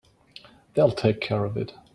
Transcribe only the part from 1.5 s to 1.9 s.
it.